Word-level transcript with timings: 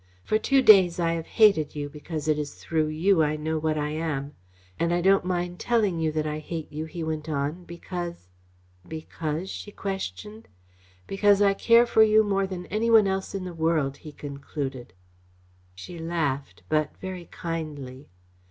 For 0.23 0.39
two 0.39 0.63
days 0.63 0.99
I 0.99 1.11
have 1.13 1.27
hated 1.27 1.75
you 1.75 1.87
because 1.87 2.27
it 2.27 2.39
is 2.39 2.55
through 2.55 2.87
you 2.87 3.21
I 3.21 3.35
know 3.35 3.59
what 3.59 3.77
I 3.77 3.89
am. 3.91 4.33
And 4.79 4.91
I 4.91 4.99
don't 4.99 5.23
mind 5.23 5.59
telling 5.59 5.99
you 5.99 6.11
that 6.13 6.25
I 6.25 6.39
hate 6.39 6.71
you," 6.71 6.85
he 6.85 7.03
went 7.03 7.29
on, 7.29 7.65
"because" 7.65 8.27
"Because?" 8.97 9.47
she 9.47 9.71
questioned. 9.71 10.47
"Because 11.05 11.39
I 11.39 11.53
care 11.53 11.85
for 11.85 12.01
you 12.01 12.23
more 12.23 12.47
than 12.47 12.65
any 12.65 12.89
one 12.89 13.05
else 13.05 13.35
in 13.35 13.43
the 13.45 13.53
world," 13.53 13.97
he 13.97 14.11
concluded. 14.11 14.93
She 15.75 15.99
laughed, 15.99 16.63
but 16.67 16.97
very 16.99 17.25
kindly. 17.25 18.09